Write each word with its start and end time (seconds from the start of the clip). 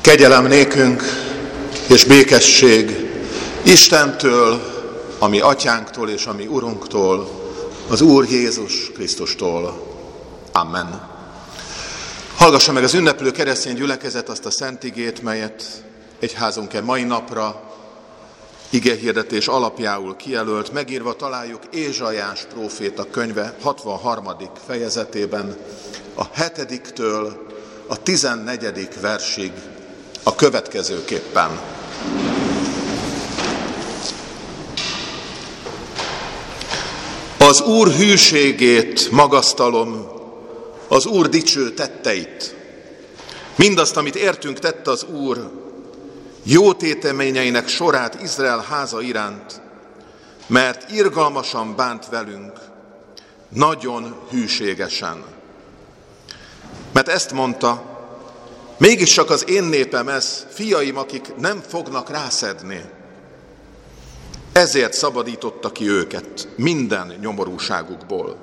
Kegyelem 0.00 0.46
nékünk 0.46 1.02
és 1.88 2.04
békesség 2.04 3.10
Istentől, 3.62 4.60
ami 5.18 5.40
atyánktól 5.40 6.08
és 6.08 6.26
ami 6.26 6.46
Urunktól, 6.46 7.28
az 7.88 8.00
Úr 8.00 8.30
Jézus 8.30 8.90
Krisztustól. 8.94 9.86
Amen. 10.52 11.08
Hallgassa 12.36 12.72
meg 12.72 12.84
az 12.84 12.94
ünneplő 12.94 13.30
keresztény 13.30 13.74
gyülekezet 13.74 14.28
azt 14.28 14.46
a 14.46 14.50
szent 14.50 14.84
igét, 14.84 15.22
melyet 15.22 15.64
egyházunk-e 16.18 16.80
mai 16.80 17.02
napra 17.02 17.62
igehirdetés 18.70 19.48
alapjául 19.48 20.16
kijelölt, 20.16 20.72
megírva 20.72 21.16
találjuk 21.16 21.62
Ézsajás 21.70 22.46
próféta 22.54 23.06
könyve 23.10 23.56
63. 23.62 24.24
fejezetében, 24.66 25.56
a 26.14 26.24
hetediktől 26.32 27.46
a 27.86 28.02
14. 28.02 28.88
versig 29.00 29.52
a 30.22 30.34
következőképpen. 30.34 31.60
Az 37.38 37.60
Úr 37.60 37.88
hűségét 37.88 39.10
magasztalom, 39.10 40.08
az 40.88 41.06
Úr 41.06 41.28
dicső 41.28 41.70
tetteit. 41.70 42.54
Mindazt, 43.56 43.96
amit 43.96 44.16
értünk 44.16 44.58
tette 44.58 44.90
az 44.90 45.04
Úr, 45.04 45.50
jó 46.42 46.72
téteményeinek 46.72 47.68
sorát 47.68 48.22
Izrael 48.22 48.64
háza 48.68 49.00
iránt, 49.00 49.60
mert 50.46 50.90
irgalmasan 50.90 51.76
bánt 51.76 52.08
velünk, 52.08 52.52
nagyon 53.48 54.16
hűségesen. 54.30 55.24
Mert 56.92 57.08
ezt 57.08 57.32
mondta, 57.32 57.89
mégis 58.80 59.12
csak 59.12 59.30
az 59.30 59.48
én 59.48 59.64
népem 59.64 60.08
ez, 60.08 60.46
fiaim, 60.50 60.96
akik 60.96 61.34
nem 61.36 61.60
fognak 61.68 62.10
rászedni. 62.10 62.84
Ezért 64.52 64.92
szabadította 64.92 65.72
ki 65.72 65.88
őket 65.88 66.48
minden 66.56 67.14
nyomorúságukból. 67.20 68.36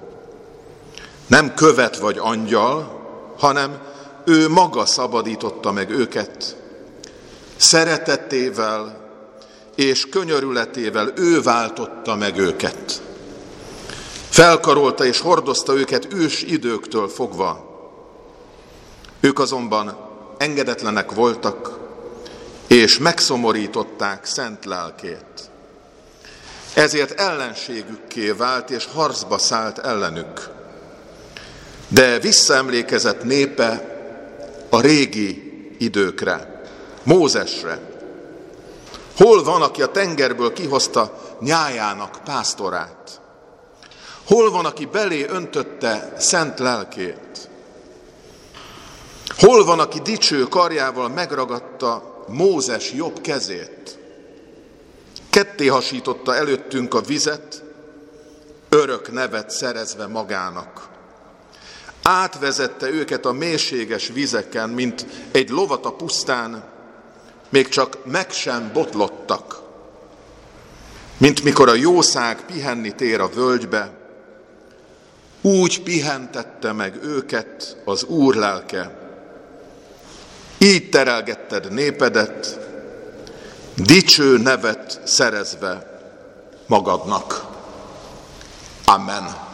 Nem 1.27 1.53
követ 1.53 1.97
vagy 1.97 2.17
angyal, 2.17 3.05
hanem 3.37 3.81
ő 4.25 4.49
maga 4.49 4.85
szabadította 4.85 5.71
meg 5.71 5.89
őket. 5.89 6.55
Szeretetével 7.55 9.05
és 9.75 10.09
könyörületével 10.09 11.11
ő 11.15 11.41
váltotta 11.41 12.15
meg 12.15 12.37
őket. 12.37 13.01
Felkarolta 14.29 15.05
és 15.05 15.19
hordozta 15.19 15.73
őket 15.73 16.13
ős 16.13 16.41
időktől 16.41 17.07
fogva. 17.07 17.65
Ők 19.19 19.39
azonban 19.39 20.06
engedetlenek 20.37 21.11
voltak, 21.11 21.79
és 22.67 22.97
megszomorították 22.97 24.25
szent 24.25 24.65
lelkét. 24.65 25.49
Ezért 26.73 27.19
ellenségükké 27.19 28.31
vált, 28.31 28.69
és 28.69 28.87
harcba 28.93 29.37
szállt 29.37 29.77
ellenük. 29.77 30.49
De 31.87 32.19
visszaemlékezett 32.19 33.23
népe 33.23 33.95
a 34.69 34.81
régi 34.81 35.47
időkre, 35.79 36.61
Mózesre. 37.03 37.79
Hol 39.17 39.43
van, 39.43 39.61
aki 39.61 39.81
a 39.81 39.91
tengerből 39.91 40.53
kihozta 40.53 41.19
nyájának 41.39 42.19
pásztorát? 42.23 43.21
Hol 44.25 44.51
van, 44.51 44.65
aki 44.65 44.85
belé 44.85 45.25
öntötte 45.29 46.13
szent 46.17 46.59
lelkét? 46.59 47.46
Hol 49.37 49.65
van, 49.65 49.79
aki 49.79 49.99
dicső 49.99 50.43
karjával 50.43 51.09
megragadta 51.09 52.23
Mózes 52.27 52.91
jobb 52.91 53.21
kezét? 53.21 53.97
Ketté 55.29 55.67
hasította 55.67 56.35
előttünk 56.35 56.93
a 56.93 57.01
vizet, 57.01 57.63
örök 58.69 59.11
nevet 59.11 59.49
szerezve 59.49 60.07
magának. 60.07 60.89
Átvezette 62.01 62.89
őket 62.89 63.25
a 63.25 63.31
mélységes 63.31 64.07
vizeken, 64.07 64.69
mint 64.69 65.05
egy 65.31 65.49
lovat 65.49 65.85
a 65.85 65.93
pusztán, 65.93 66.63
még 67.49 67.67
csak 67.67 68.05
meg 68.05 68.31
sem 68.31 68.69
botlottak. 68.73 69.61
Mint 71.17 71.43
mikor 71.43 71.69
a 71.69 71.73
jószág 71.73 72.45
pihenni 72.45 72.95
tér 72.95 73.19
a 73.19 73.29
völgybe, 73.29 73.97
úgy 75.41 75.83
pihentette 75.83 76.71
meg 76.71 77.03
őket 77.03 77.77
az 77.85 78.03
Úr 78.03 78.35
lelke, 78.35 79.06
így 80.57 80.89
terelgetted 80.89 81.71
népedet, 81.71 82.59
dicső 83.75 84.37
nevet 84.37 84.99
szerezve 85.03 85.99
magadnak. 86.65 87.45
Amen. 88.85 89.45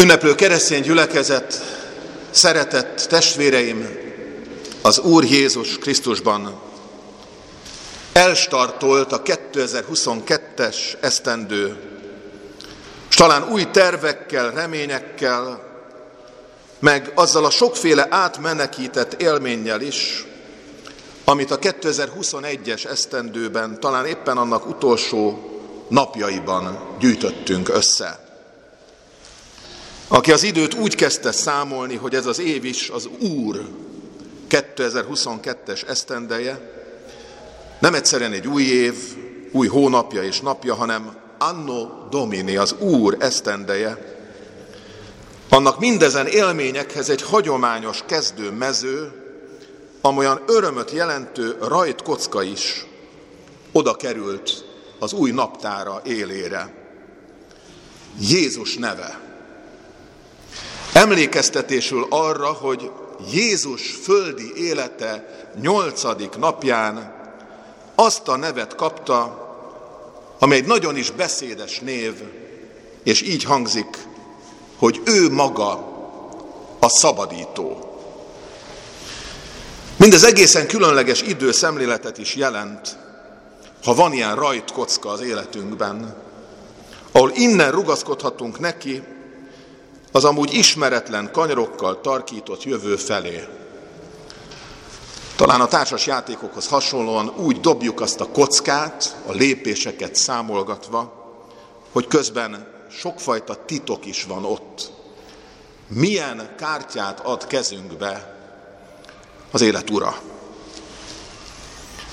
Ünneplő 0.00 0.34
keresztény 0.34 0.82
gyülekezet, 0.82 1.62
szeretett 2.30 3.06
testvéreim, 3.08 3.88
az 4.82 4.98
Úr 4.98 5.24
Jézus 5.24 5.78
Krisztusban 5.78 6.60
elstartolt 8.12 9.12
a 9.12 9.22
2022-es 9.22 10.76
esztendő 11.00 11.87
talán 13.16 13.48
új 13.50 13.64
tervekkel, 13.70 14.50
reményekkel, 14.50 15.66
meg 16.78 17.12
azzal 17.14 17.44
a 17.44 17.50
sokféle 17.50 18.06
átmenekített 18.10 19.22
élménnyel 19.22 19.80
is, 19.80 20.26
amit 21.24 21.50
a 21.50 21.58
2021-es 21.58 22.86
esztendőben, 22.86 23.80
talán 23.80 24.06
éppen 24.06 24.36
annak 24.36 24.66
utolsó 24.66 25.48
napjaiban 25.88 26.78
gyűjtöttünk 26.98 27.68
össze. 27.68 28.26
Aki 30.08 30.32
az 30.32 30.42
időt 30.42 30.74
úgy 30.74 30.94
kezdte 30.94 31.32
számolni, 31.32 31.96
hogy 31.96 32.14
ez 32.14 32.26
az 32.26 32.38
év 32.38 32.64
is 32.64 32.88
az 32.88 33.06
Úr 33.06 33.68
2022-es 34.50 35.88
esztendeje, 35.88 36.76
nem 37.78 37.94
egyszerűen 37.94 38.32
egy 38.32 38.46
új 38.46 38.62
év, 38.62 38.94
új 39.52 39.66
hónapja 39.66 40.22
és 40.22 40.40
napja, 40.40 40.74
hanem 40.74 41.16
anno 41.38 42.06
domini, 42.10 42.56
az 42.56 42.74
Úr 42.78 43.16
esztendeje, 43.18 44.16
annak 45.48 45.78
mindezen 45.78 46.26
élményekhez 46.26 47.10
egy 47.10 47.22
hagyományos 47.22 48.02
kezdő 48.06 48.50
mező, 48.50 49.12
amolyan 50.00 50.42
örömöt 50.46 50.90
jelentő 50.90 51.56
rajtkocka 51.60 52.42
is 52.42 52.86
oda 53.72 53.94
került 53.94 54.64
az 54.98 55.12
új 55.12 55.30
naptára 55.30 56.00
élére. 56.04 56.74
Jézus 58.20 58.76
neve. 58.76 59.20
Emlékeztetésül 60.92 62.06
arra, 62.08 62.52
hogy 62.52 62.90
Jézus 63.32 63.90
földi 63.90 64.52
élete 64.56 65.44
nyolcadik 65.60 66.36
napján 66.36 67.16
azt 67.94 68.28
a 68.28 68.36
nevet 68.36 68.74
kapta, 68.74 69.47
ami 70.38 70.54
egy 70.54 70.66
nagyon 70.66 70.96
is 70.96 71.10
beszédes 71.10 71.80
név, 71.80 72.14
és 73.02 73.22
így 73.22 73.44
hangzik, 73.44 74.06
hogy 74.76 75.00
ő 75.04 75.30
maga 75.30 75.70
a 76.78 76.88
szabadító. 76.88 77.82
Mindez 79.96 80.24
egészen 80.24 80.66
különleges 80.66 81.22
időszemléletet 81.22 82.18
is 82.18 82.34
jelent, 82.34 82.98
ha 83.84 83.94
van 83.94 84.12
ilyen 84.12 84.34
rajtkocka 84.34 85.08
az 85.08 85.20
életünkben, 85.20 86.16
ahol 87.12 87.32
innen 87.34 87.70
rugaszkodhatunk 87.70 88.58
neki, 88.58 89.02
az 90.12 90.24
amúgy 90.24 90.54
ismeretlen 90.54 91.30
kanyarokkal 91.32 92.00
tarkított 92.00 92.62
jövő 92.62 92.96
felé. 92.96 93.46
Talán 95.38 95.60
a 95.60 95.66
társas 95.66 96.06
játékokhoz 96.06 96.68
hasonlóan 96.68 97.32
úgy 97.36 97.60
dobjuk 97.60 98.00
azt 98.00 98.20
a 98.20 98.28
kockát, 98.28 99.16
a 99.26 99.32
lépéseket 99.32 100.14
számolgatva, 100.14 101.12
hogy 101.92 102.06
közben 102.06 102.66
sokfajta 102.90 103.64
titok 103.64 104.06
is 104.06 104.24
van 104.24 104.44
ott. 104.44 104.90
Milyen 105.88 106.54
kártyát 106.56 107.20
ad 107.20 107.46
kezünkbe 107.46 108.36
az 109.50 109.60
élet 109.60 109.90
ura? 109.90 110.16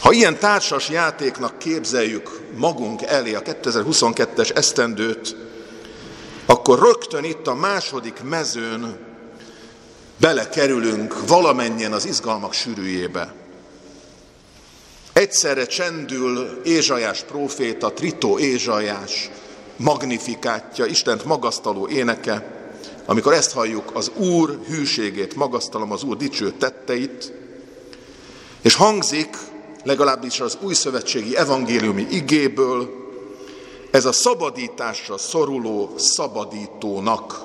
Ha 0.01 0.11
ilyen 0.11 0.39
társas 0.39 0.89
játéknak 0.89 1.57
képzeljük 1.57 2.49
magunk 2.55 3.01
elé 3.01 3.33
a 3.33 3.41
2022-es 3.41 4.57
esztendőt, 4.57 5.35
akkor 6.45 6.79
rögtön 6.79 7.23
itt 7.23 7.47
a 7.47 7.53
második 7.53 8.23
mezőn 8.23 9.04
belekerülünk 10.17 11.27
valamennyien 11.27 11.93
az 11.93 12.05
izgalmak 12.05 12.53
sűrűjébe. 12.53 13.33
Egyszerre 15.13 15.65
csendül 15.65 16.61
Ézsajás 16.63 17.23
próféta, 17.23 17.93
Tritó 17.93 18.39
Ézsajás, 18.39 19.29
magnifikátja, 19.75 20.85
Istent 20.85 21.25
magasztaló 21.25 21.87
éneke, 21.87 22.53
amikor 23.05 23.33
ezt 23.33 23.51
halljuk, 23.51 23.91
az 23.93 24.11
Úr 24.15 24.59
hűségét 24.67 25.35
magasztalom, 25.35 25.91
az 25.91 26.03
Úr 26.03 26.17
dicső 26.17 26.51
tetteit, 26.51 27.33
és 28.61 28.75
hangzik, 28.75 29.37
legalábbis 29.83 30.39
az 30.39 30.57
új 30.61 30.73
szövetségi 30.73 31.37
evangéliumi 31.37 32.07
igéből, 32.09 32.89
ez 33.91 34.05
a 34.05 34.11
szabadításra 34.11 35.17
szoruló 35.17 35.93
szabadítónak 35.97 37.43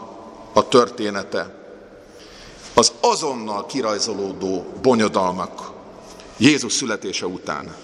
a 0.52 0.68
története. 0.68 1.59
Az 2.74 2.92
azonnal 3.00 3.66
kirajzolódó 3.66 4.66
bonyodalmak 4.82 5.72
Jézus 6.36 6.72
születése 6.72 7.26
után. 7.26 7.74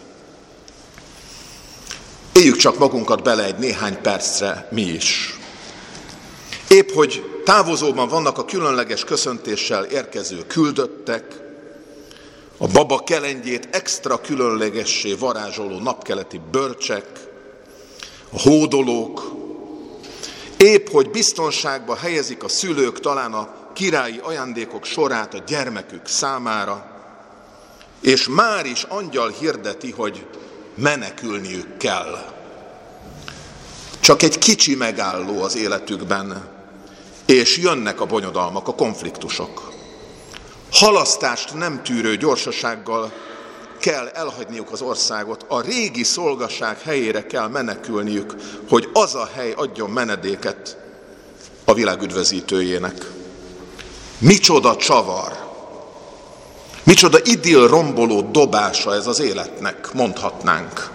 Éljük 2.33 2.57
csak 2.57 2.79
magunkat 2.79 3.23
bele 3.23 3.45
egy 3.45 3.59
néhány 3.59 4.01
percre 4.01 4.69
mi 4.71 4.83
is. 4.83 5.39
Épp, 6.69 6.91
hogy 6.91 7.41
távozóban 7.45 8.09
vannak 8.09 8.39
a 8.39 8.45
különleges 8.45 9.05
köszöntéssel 9.05 9.85
érkező 9.85 10.47
küldöttek, 10.47 11.45
a 12.59 12.67
baba 12.67 12.99
kelengyét 12.99 13.69
extra 13.71 14.21
különlegessé 14.21 15.13
varázsoló 15.13 15.79
napkeleti 15.79 16.41
bölcsek, 16.51 17.07
a 18.31 18.41
hódolók, 18.41 19.33
épp, 20.57 20.89
hogy 20.89 21.11
biztonságba 21.11 21.97
helyezik 21.97 22.45
a 22.45 22.49
szülők 22.49 23.01
talán 23.01 23.33
a 23.33 23.66
királyi 23.77 24.21
ajándékok 24.23 24.85
sorát 24.85 25.35
a 25.35 25.43
gyermekük 25.47 26.07
számára, 26.07 26.87
és 28.01 28.29
már 28.29 28.67
is 28.67 28.83
angyal 28.83 29.29
hirdeti, 29.29 29.91
hogy 29.91 30.27
menekülniük 30.75 31.77
kell. 31.77 32.35
Csak 34.01 34.23
egy 34.23 34.39
kicsi 34.39 34.75
megálló 34.75 35.43
az 35.43 35.57
életükben, 35.57 36.49
és 37.27 37.57
jönnek 37.57 38.01
a 38.01 38.07
bonyodalmak, 38.07 38.69
a 38.69 38.75
konfliktusok. 38.75 39.73
Halasztást 40.71 41.55
nem 41.55 41.83
tűrő 41.83 42.17
gyorsasággal 42.17 43.13
kell 43.81 44.07
elhagyniuk 44.07 44.73
az 44.73 44.81
országot, 44.81 45.45
a 45.49 45.61
régi 45.61 46.05
szolgasság 46.05 46.81
helyére 46.81 47.27
kell 47.27 47.49
menekülniük, 47.49 48.35
hogy 48.69 48.89
az 48.93 49.15
a 49.15 49.31
hely 49.35 49.53
adjon 49.53 49.91
menedéket 49.91 50.77
a 51.65 51.75
világ 51.75 52.03
üdvözítőjének. 52.03 53.16
Micsoda 54.19 54.77
csavar! 54.77 55.45
Micsoda 56.85 57.19
idill 57.25 57.69
romboló 57.69 58.21
dobása 58.21 58.95
ez 58.95 59.07
az 59.07 59.21
életnek, 59.21 59.93
mondhatnánk. 59.93 60.91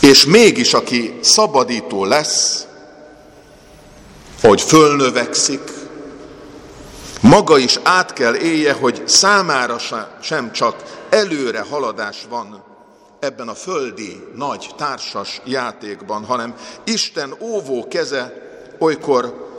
És 0.00 0.24
mégis, 0.24 0.74
aki 0.74 1.18
szabadító 1.20 2.04
lesz, 2.04 2.66
hogy 4.40 4.60
fölnövekszik, 4.60 5.70
maga 7.20 7.58
is 7.58 7.78
át 7.82 8.12
kell 8.12 8.34
élje, 8.34 8.72
hogy 8.72 9.02
számára 9.04 9.76
sem 10.20 10.52
csak 10.52 10.82
előre 11.10 11.60
haladás 11.70 12.16
van 12.28 12.64
ebben 13.20 13.48
a 13.48 13.54
földi 13.54 14.26
nagy 14.34 14.70
társas 14.76 15.40
játékban, 15.44 16.24
hanem 16.24 16.54
Isten 16.84 17.34
óvó 17.40 17.88
keze 17.88 18.50
olykor 18.78 19.51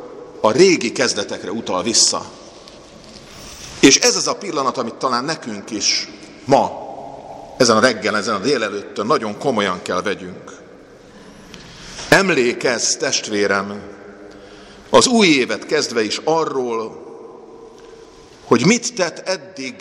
a 0.45 0.51
régi 0.51 0.91
kezdetekre 0.91 1.51
utal 1.51 1.83
vissza. 1.83 2.31
És 3.79 3.97
ez 3.97 4.15
az 4.15 4.27
a 4.27 4.35
pillanat, 4.35 4.77
amit 4.77 4.95
talán 4.95 5.23
nekünk 5.23 5.71
is 5.71 6.07
ma, 6.45 6.81
ezen 7.57 7.77
a 7.77 7.79
reggel, 7.79 8.17
ezen 8.17 8.35
a 8.35 8.39
délelőttön 8.39 9.05
nagyon 9.05 9.37
komolyan 9.37 9.81
kell 9.81 10.01
vegyünk. 10.01 10.51
Emlékezz, 12.09 12.95
testvérem, 12.95 13.81
az 14.89 15.07
új 15.07 15.27
évet 15.27 15.65
kezdve 15.65 16.03
is 16.03 16.21
arról, 16.23 17.03
hogy 18.43 18.65
mit 18.65 18.95
tett 18.95 19.27
eddig, 19.27 19.75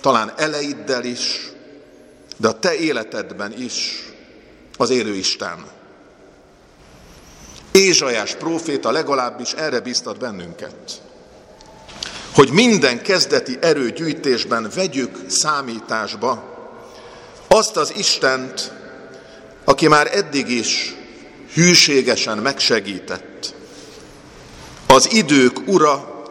talán 0.00 0.32
eleiddel 0.36 1.04
is, 1.04 1.50
de 2.36 2.48
a 2.48 2.58
te 2.58 2.74
életedben 2.74 3.62
is 3.62 4.04
az 4.76 4.90
élő 4.90 5.14
Isten. 5.14 5.73
Ézsajás 7.78 8.34
próféta 8.34 8.90
legalábbis 8.90 9.52
erre 9.52 9.80
biztat 9.80 10.18
bennünket, 10.18 11.02
hogy 12.34 12.50
minden 12.50 13.02
kezdeti 13.02 13.58
erőgyűjtésben 13.60 14.70
vegyük 14.74 15.30
számításba 15.30 16.42
azt 17.48 17.76
az 17.76 17.92
Istent, 17.96 18.72
aki 19.64 19.88
már 19.88 20.16
eddig 20.16 20.48
is 20.48 20.94
hűségesen 21.52 22.38
megsegített. 22.38 23.54
Az 24.86 25.12
idők 25.12 25.56
ura, 25.66 26.22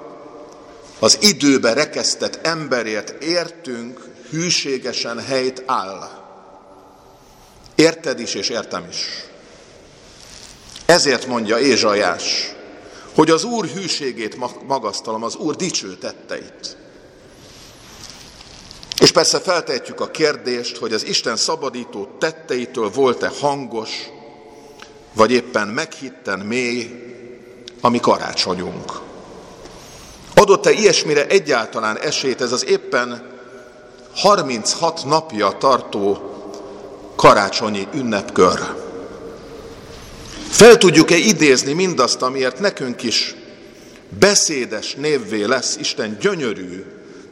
az 1.00 1.18
időbe 1.22 1.74
rekesztett 1.74 2.46
emberért 2.46 3.24
értünk 3.24 4.08
hűségesen 4.30 5.20
helyt 5.20 5.64
áll. 5.66 6.10
Érted 7.76 8.20
is, 8.20 8.34
és 8.34 8.50
értem 8.50 8.86
is. 8.90 9.33
Ezért 10.86 11.26
mondja 11.26 11.60
Ézsajás, 11.60 12.54
hogy 13.16 13.30
az 13.30 13.44
Úr 13.44 13.66
hűségét 13.66 14.38
magasztalom, 14.68 15.24
az 15.24 15.36
Úr 15.36 15.56
dicső 15.56 15.98
tetteit. 15.98 16.78
És 19.00 19.12
persze 19.12 19.40
feltehetjük 19.40 20.00
a 20.00 20.12
kérdést, 20.12 20.78
hogy 20.78 20.94
az 20.94 21.06
Isten 21.06 21.36
szabadító 21.36 22.08
tetteitől 22.20 22.90
volt-e 22.90 23.32
hangos, 23.40 23.90
vagy 25.14 25.32
éppen 25.32 25.68
meghitten 25.68 26.40
mély, 26.40 27.04
ami 27.82 28.00
karácsonyunk. 28.00 29.00
Adott-e 30.36 30.72
ilyesmire 30.72 31.28
egyáltalán 31.28 31.98
esélyt 31.98 32.42
ez 32.42 32.52
az 32.52 32.66
éppen 32.66 33.32
36 34.16 35.06
napja 35.06 35.58
tartó 35.58 36.34
karácsonyi 37.16 37.88
ünnepkör? 37.94 38.83
Fel 40.64 40.78
tudjuk-e 40.78 41.16
idézni 41.16 41.74
mindazt, 41.74 42.22
amiért 42.22 42.60
nekünk 42.60 43.04
is 43.04 43.36
beszédes 44.20 44.94
névvé 44.94 45.44
lesz 45.44 45.76
Isten 45.76 46.18
gyönyörű, 46.20 46.84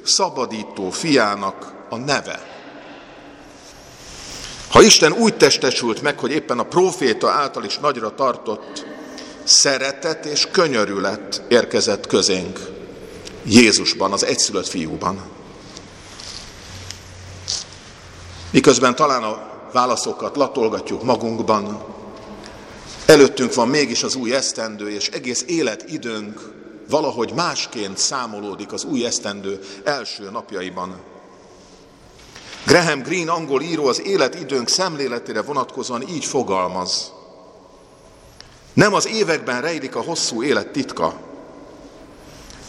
szabadító 0.03 0.89
fiának 0.89 1.73
a 1.89 1.97
neve? 1.97 2.47
Ha 4.69 4.81
Isten 4.81 5.11
úgy 5.11 5.37
testesült 5.37 6.01
meg, 6.01 6.19
hogy 6.19 6.31
éppen 6.31 6.59
a 6.59 6.63
próféta 6.63 7.29
által 7.29 7.63
is 7.63 7.77
nagyra 7.77 8.15
tartott 8.15 8.85
szeretet 9.43 10.25
és 10.25 10.47
könyörület 10.51 11.41
érkezett 11.47 12.07
közénk, 12.07 12.59
Jézusban, 13.45 14.11
az 14.11 14.25
egyszülött 14.25 14.67
fiúban. 14.67 15.21
Miközben 18.49 18.95
talán 18.95 19.23
a 19.23 19.49
válaszokat 19.73 20.35
latolgatjuk 20.35 21.03
magunkban, 21.03 21.91
előttünk 23.11 23.53
van 23.53 23.67
mégis 23.67 24.03
az 24.03 24.15
új 24.15 24.33
esztendő, 24.35 24.89
és 24.89 25.07
egész 25.07 25.43
életidőnk 25.47 26.39
valahogy 26.89 27.33
másként 27.35 27.97
számolódik 27.97 28.73
az 28.73 28.83
új 28.83 29.05
esztendő 29.05 29.59
első 29.83 30.29
napjaiban. 30.29 31.01
Graham 32.65 33.01
Greene 33.01 33.31
angol 33.31 33.61
író 33.61 33.85
az 33.85 34.01
életidőnk 34.05 34.67
szemléletére 34.67 35.41
vonatkozóan 35.41 36.07
így 36.07 36.25
fogalmaz. 36.25 37.11
Nem 38.73 38.93
az 38.93 39.07
években 39.07 39.61
rejlik 39.61 39.95
a 39.95 40.01
hosszú 40.01 40.43
élet 40.43 40.67
titka, 40.67 41.19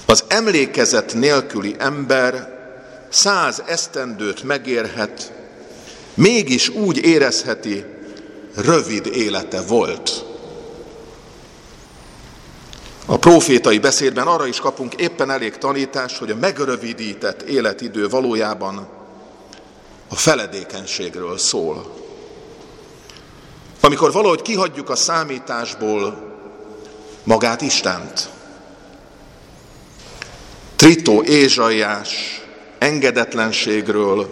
az 0.06 0.24
emlékezet 0.28 1.14
nélküli 1.14 1.74
ember 1.78 2.60
száz 3.08 3.62
esztendőt 3.66 4.42
megérhet, 4.42 5.32
mégis 6.14 6.68
úgy 6.68 6.96
érezheti, 6.96 7.84
rövid 8.54 9.06
élete 9.06 9.60
volt. 9.60 10.31
A 13.12 13.18
profétai 13.18 13.78
beszédben 13.78 14.26
arra 14.26 14.46
is 14.46 14.60
kapunk 14.60 14.94
éppen 14.94 15.30
elég 15.30 15.58
tanítást, 15.58 16.16
hogy 16.16 16.30
a 16.30 16.36
megrövidített 16.36 17.42
életidő 17.42 18.08
valójában 18.08 18.88
a 20.08 20.14
feledékenységről 20.14 21.38
szól. 21.38 21.94
Amikor 23.80 24.12
valahogy 24.12 24.42
kihagyjuk 24.42 24.90
a 24.90 24.96
számításból 24.96 26.36
magát 27.24 27.60
Istent, 27.60 28.28
Tritó 30.76 31.22
Ézsaiás 31.22 32.42
engedetlenségről 32.78 34.28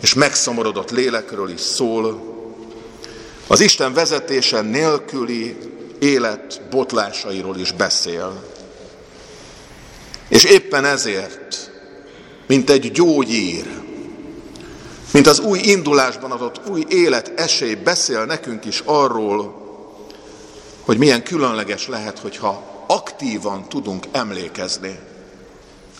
és 0.00 0.14
megszomorodott 0.14 0.90
lélekről 0.90 1.50
is 1.50 1.60
szól, 1.60 2.32
az 3.46 3.60
Isten 3.60 3.92
vezetése 3.92 4.60
nélküli 4.60 5.73
élet 6.04 6.60
botlásairól 6.70 7.58
is 7.58 7.72
beszél. 7.72 8.42
És 10.28 10.44
éppen 10.44 10.84
ezért, 10.84 11.70
mint 12.46 12.70
egy 12.70 12.92
gyógyír, 12.92 13.82
mint 15.12 15.26
az 15.26 15.38
új 15.38 15.58
indulásban 15.58 16.30
adott 16.30 16.68
új 16.68 16.84
élet 16.88 17.40
esély 17.40 17.74
beszél 17.74 18.24
nekünk 18.24 18.64
is 18.64 18.82
arról, 18.84 19.62
hogy 20.84 20.98
milyen 20.98 21.22
különleges 21.22 21.88
lehet, 21.88 22.18
hogyha 22.18 22.84
aktívan 22.86 23.68
tudunk 23.68 24.06
emlékezni, 24.12 24.98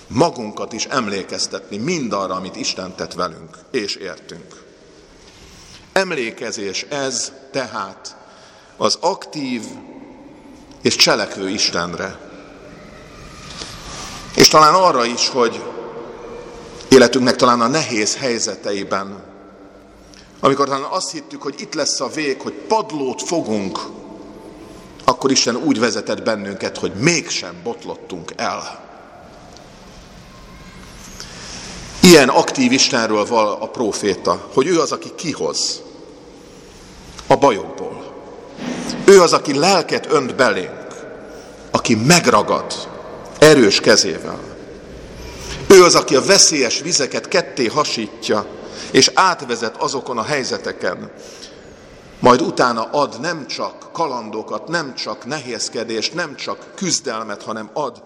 magunkat 0.07 0.73
is 0.73 0.85
emlékeztetni 0.85 1.77
mindarra, 1.77 2.35
amit 2.35 2.57
Isten 2.57 2.95
tett 2.97 3.13
velünk 3.13 3.59
és 3.71 3.95
értünk. 3.95 4.63
Emlékezés 5.93 6.87
ez 6.89 7.33
tehát 7.51 8.17
az 8.77 8.99
aktív 9.01 9.63
és 10.85 10.97
cselekvő 10.97 11.49
Istenre. 11.49 12.19
És 14.35 14.49
talán 14.49 14.75
arra 14.75 15.05
is, 15.05 15.29
hogy 15.29 15.63
életünknek 16.89 17.37
talán 17.37 17.61
a 17.61 17.67
nehéz 17.67 18.17
helyzeteiben, 18.17 19.23
amikor 20.41 20.69
talán 20.69 20.91
azt 20.91 21.11
hittük, 21.11 21.43
hogy 21.43 21.55
itt 21.61 21.75
lesz 21.75 22.01
a 22.01 22.09
vég, 22.09 22.41
hogy 22.41 22.53
padlót 22.53 23.23
fogunk, 23.23 23.79
akkor 25.05 25.31
Isten 25.31 25.57
úgy 25.57 25.79
vezetett 25.79 26.23
bennünket, 26.23 26.79
hogy 26.79 26.93
mégsem 26.95 27.55
botlottunk 27.63 28.33
el. 28.37 28.85
Ilyen 32.01 32.29
aktív 32.29 32.73
Istenről 32.73 33.27
val 33.27 33.59
a 33.61 33.69
próféta, 33.69 34.49
hogy 34.53 34.67
ő 34.67 34.81
az, 34.81 34.93
aki 34.93 35.13
kihoz 35.15 35.83
a 37.27 37.37
bajokból. 37.37 37.84
Ő 39.05 39.21
az, 39.21 39.33
aki 39.33 39.59
lelket 39.59 40.13
önt 40.13 40.35
belénk, 40.35 40.85
aki 41.71 41.95
megragad 41.95 42.75
erős 43.39 43.81
kezével. 43.81 44.41
Ő 45.67 45.85
az, 45.85 45.95
aki 45.95 46.17
a 46.17 46.25
veszélyes 46.25 46.81
vizeket 46.81 47.29
ketté 47.29 47.67
hasítja, 47.67 48.47
és 48.91 49.11
átvezet 49.15 49.77
azokon 49.77 50.19
a 50.19 50.23
helyzeteken, 50.23 51.11
majd 52.19 52.41
utána 52.41 52.83
ad 52.83 53.21
nem 53.21 53.47
csak 53.47 53.93
kalandokat, 53.93 54.69
nem 54.69 54.95
csak 54.95 55.27
nehézkedést, 55.27 56.15
nem 56.15 56.37
csak 56.37 56.73
küzdelmet, 56.75 57.43
hanem 57.43 57.71
ad 57.73 58.03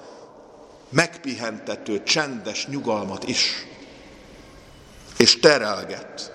megpihentető, 0.91 2.03
csendes 2.03 2.67
nyugalmat 2.67 3.29
is. 3.29 3.67
És 5.17 5.41
terelget. 5.41 6.33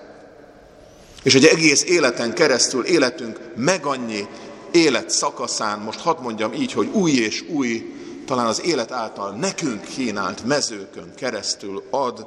És 1.22 1.34
egy 1.34 1.44
egész 1.44 1.82
életen 1.82 2.34
keresztül, 2.34 2.84
életünk 2.84 3.40
meg 3.56 3.86
annyi 3.86 4.28
élet 4.74 5.10
szakaszán, 5.10 5.78
most 5.78 6.00
hadd 6.00 6.20
mondjam 6.20 6.52
így, 6.52 6.72
hogy 6.72 6.88
új 6.92 7.10
és 7.10 7.44
új, 7.48 7.94
talán 8.26 8.46
az 8.46 8.62
élet 8.64 8.92
által 8.92 9.30
nekünk 9.30 9.82
kínált 9.82 10.44
mezőkön 10.44 11.14
keresztül 11.16 11.82
ad 11.90 12.26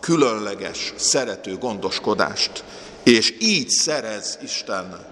különleges, 0.00 0.92
szerető 0.96 1.58
gondoskodást, 1.58 2.64
és 3.02 3.34
így 3.40 3.68
szerez 3.68 4.38
Isten 4.42 5.06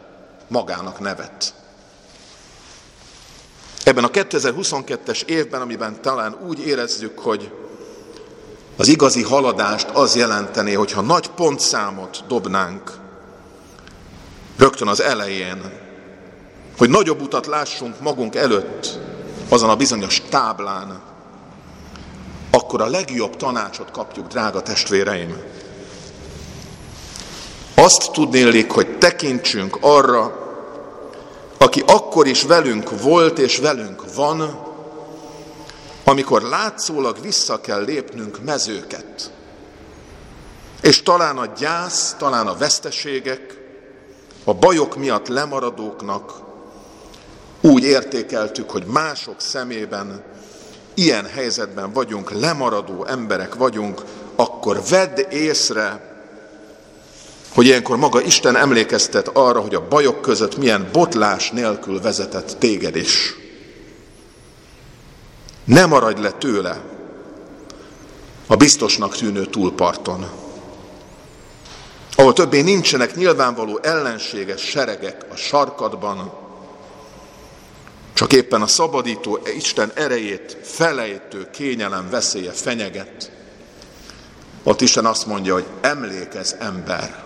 magának 0.48 1.00
nevet. 1.00 1.54
Ebben 3.84 4.04
a 4.04 4.10
2022-es 4.10 5.22
évben, 5.22 5.60
amiben 5.60 6.02
talán 6.02 6.38
úgy 6.46 6.66
érezzük, 6.66 7.18
hogy 7.18 7.52
az 8.76 8.88
igazi 8.88 9.22
haladást 9.22 9.88
az 9.88 10.16
jelentené, 10.16 10.72
hogyha 10.72 11.00
nagy 11.00 11.26
pontszámot 11.26 12.24
dobnánk 12.28 12.92
rögtön 14.56 14.88
az 14.88 15.00
elején, 15.00 15.83
hogy 16.78 16.90
nagyobb 16.90 17.20
utat 17.20 17.46
lássunk 17.46 18.00
magunk 18.00 18.34
előtt, 18.34 18.98
azon 19.48 19.70
a 19.70 19.76
bizonyos 19.76 20.22
táblán, 20.28 21.02
akkor 22.50 22.80
a 22.80 22.86
legjobb 22.86 23.36
tanácsot 23.36 23.90
kapjuk, 23.90 24.26
drága 24.26 24.62
testvéreim. 24.62 25.36
Azt 27.74 28.12
tudnélik, 28.12 28.70
hogy 28.70 28.98
tekintsünk 28.98 29.78
arra, 29.80 30.42
aki 31.58 31.82
akkor 31.86 32.26
is 32.26 32.42
velünk 32.42 33.00
volt 33.00 33.38
és 33.38 33.58
velünk 33.58 34.14
van, 34.14 34.58
amikor 36.04 36.42
látszólag 36.42 37.20
vissza 37.20 37.60
kell 37.60 37.84
lépnünk 37.84 38.44
mezőket. 38.44 39.32
És 40.80 41.02
talán 41.02 41.36
a 41.38 41.46
gyász, 41.46 42.14
talán 42.18 42.46
a 42.46 42.56
veszteségek, 42.56 43.58
a 44.44 44.54
bajok 44.54 44.96
miatt 44.96 45.28
lemaradóknak 45.28 46.43
úgy 47.64 47.84
értékeltük, 47.84 48.70
hogy 48.70 48.84
mások 48.86 49.40
szemében 49.40 50.22
ilyen 50.94 51.26
helyzetben 51.26 51.92
vagyunk, 51.92 52.30
lemaradó 52.30 53.04
emberek 53.04 53.54
vagyunk, 53.54 54.02
akkor 54.36 54.82
vedd 54.88 55.20
észre, 55.30 56.14
hogy 57.54 57.66
ilyenkor 57.66 57.96
maga 57.96 58.20
Isten 58.20 58.56
emlékeztet 58.56 59.28
arra, 59.28 59.60
hogy 59.60 59.74
a 59.74 59.88
bajok 59.88 60.20
között 60.20 60.56
milyen 60.56 60.88
botlás 60.92 61.50
nélkül 61.50 62.00
vezetett 62.00 62.56
téged 62.58 62.96
is. 62.96 63.34
Ne 65.64 65.86
maradj 65.86 66.20
le 66.20 66.30
tőle 66.30 66.80
a 68.46 68.56
biztosnak 68.56 69.16
tűnő 69.16 69.44
túlparton, 69.46 70.26
ahol 72.14 72.32
többé 72.32 72.60
nincsenek 72.60 73.14
nyilvánvaló 73.14 73.78
ellenséges 73.82 74.62
seregek 74.62 75.26
a 75.32 75.36
sarkadban, 75.36 76.42
csak 78.14 78.32
éppen 78.32 78.62
a 78.62 78.66
szabadító 78.66 79.38
Isten 79.56 79.90
erejét 79.94 80.56
felejtő 80.62 81.50
kényelem 81.50 82.10
veszélye 82.10 82.52
fenyeget. 82.52 83.30
Ott 84.62 84.80
Isten 84.80 85.06
azt 85.06 85.26
mondja, 85.26 85.52
hogy 85.52 85.66
emlékez 85.80 86.56
ember, 86.58 87.24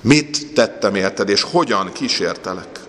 mit 0.00 0.52
tettem 0.54 0.94
érted, 0.94 1.28
és 1.28 1.42
hogyan 1.42 1.92
kísértelek. 1.92 2.80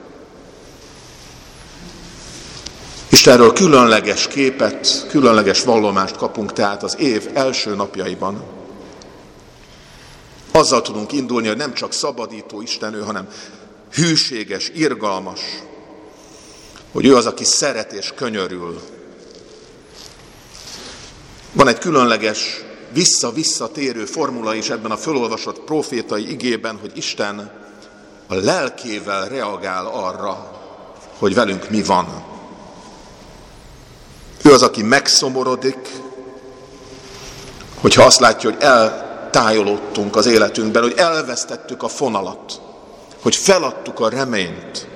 Istenről 3.09 3.53
különleges 3.53 4.27
képet, 4.27 5.05
különleges 5.09 5.63
vallomást 5.63 6.15
kapunk 6.15 6.53
tehát 6.53 6.83
az 6.83 6.99
év 6.99 7.29
első 7.33 7.75
napjaiban. 7.75 8.43
Azzal 10.51 10.81
tudunk 10.81 11.11
indulni, 11.11 11.47
hogy 11.47 11.57
nem 11.57 11.73
csak 11.73 11.93
szabadító 11.93 12.61
Istenő, 12.61 13.01
hanem 13.01 13.27
hűséges, 13.91 14.71
irgalmas, 14.73 15.39
hogy 16.91 17.05
ő 17.05 17.15
az, 17.15 17.25
aki 17.25 17.43
szeret 17.43 17.91
és 17.91 18.13
könyörül. 18.15 18.81
Van 21.51 21.67
egy 21.67 21.77
különleges, 21.77 22.63
vissza-visszatérő 22.93 24.05
formula 24.05 24.55
is 24.55 24.69
ebben 24.69 24.91
a 24.91 24.97
fölolvasott 24.97 25.59
profétai 25.59 26.31
igében, 26.31 26.77
hogy 26.81 26.91
Isten 26.97 27.51
a 28.27 28.35
lelkével 28.35 29.27
reagál 29.27 29.85
arra, 29.85 30.61
hogy 31.17 31.33
velünk 31.33 31.69
mi 31.69 31.83
van. 31.83 32.23
Ő 34.43 34.53
az, 34.53 34.61
aki 34.61 34.83
megszomorodik, 34.83 35.89
hogyha 37.79 38.03
azt 38.03 38.19
látja, 38.19 38.49
hogy 38.49 38.61
eltájolódtunk 38.61 40.15
az 40.15 40.25
életünkben, 40.25 40.81
hogy 40.81 40.93
elvesztettük 40.97 41.83
a 41.83 41.87
fonalat, 41.87 42.61
hogy 43.21 43.35
feladtuk 43.35 43.99
a 43.99 44.09
reményt, 44.09 44.87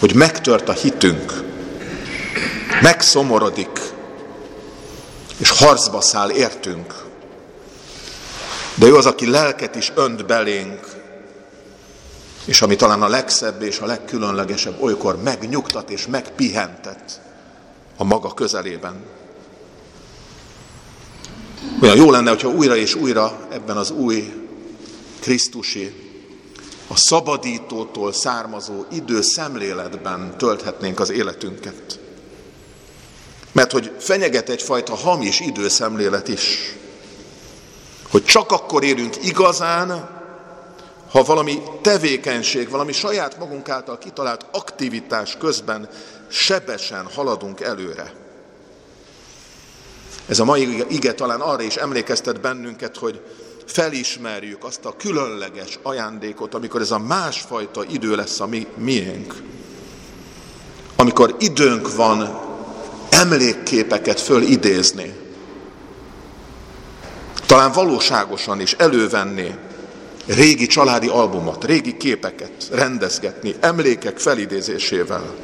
hogy 0.00 0.14
megtört 0.14 0.68
a 0.68 0.72
hitünk, 0.72 1.42
megszomorodik, 2.82 3.80
és 5.36 5.50
harcba 5.50 6.00
száll 6.00 6.30
értünk. 6.30 7.04
De 8.74 8.86
ő 8.86 8.96
az, 8.96 9.06
aki 9.06 9.30
lelket 9.30 9.74
is 9.74 9.92
önt 9.94 10.26
belénk, 10.26 10.86
és 12.44 12.62
ami 12.62 12.76
talán 12.76 13.02
a 13.02 13.08
legszebb 13.08 13.62
és 13.62 13.78
a 13.78 13.86
legkülönlegesebb, 13.86 14.82
olykor 14.82 15.22
megnyugtat 15.22 15.90
és 15.90 16.06
megpihentet 16.06 17.20
a 17.96 18.04
maga 18.04 18.34
közelében. 18.34 19.04
Olyan 21.82 21.96
jó 21.96 22.10
lenne, 22.10 22.28
hogyha 22.28 22.48
újra 22.48 22.76
és 22.76 22.94
újra 22.94 23.46
ebben 23.50 23.76
az 23.76 23.90
új 23.90 24.32
Krisztusi 25.20 26.09
a 26.90 26.96
szabadítótól 26.96 28.12
származó 28.12 28.84
idő 28.90 29.20
szemléletben 29.20 30.36
tölthetnénk 30.38 31.00
az 31.00 31.10
életünket. 31.10 31.98
Mert 33.52 33.72
hogy 33.72 33.92
fenyeget 33.98 34.48
egyfajta 34.48 34.94
hamis 34.94 35.40
időszemlélet 35.40 36.28
is, 36.28 36.76
hogy 38.10 38.24
csak 38.24 38.50
akkor 38.50 38.84
érünk 38.84 39.24
igazán, 39.24 40.18
ha 41.10 41.22
valami 41.22 41.62
tevékenység, 41.82 42.68
valami 42.68 42.92
saját 42.92 43.38
magunk 43.38 43.68
által 43.68 43.98
kitalált 43.98 44.46
aktivitás 44.52 45.36
közben 45.36 45.88
sebesen 46.28 47.06
haladunk 47.14 47.60
előre. 47.60 48.12
Ez 50.26 50.38
a 50.38 50.44
mai 50.44 50.84
ige 50.88 51.14
talán 51.14 51.40
arra 51.40 51.62
is 51.62 51.76
emlékeztet 51.76 52.40
bennünket, 52.40 52.96
hogy 52.96 53.20
felismerjük 53.72 54.64
azt 54.64 54.84
a 54.84 54.96
különleges 54.96 55.78
ajándékot, 55.82 56.54
amikor 56.54 56.80
ez 56.80 56.90
a 56.90 56.98
másfajta 56.98 57.84
idő 57.90 58.14
lesz 58.14 58.40
a 58.40 58.46
mi, 58.46 58.66
miénk. 58.76 59.34
Amikor 60.96 61.36
időnk 61.38 61.94
van 61.94 62.40
emlékképeket 63.10 64.20
fölidézni, 64.20 65.14
talán 67.46 67.72
valóságosan 67.72 68.60
is 68.60 68.72
elővenni 68.72 69.54
régi 70.26 70.66
családi 70.66 71.08
albumot, 71.08 71.64
régi 71.64 71.96
képeket 71.96 72.68
rendezgetni, 72.72 73.54
emlékek 73.60 74.18
felidézésével. 74.18 75.34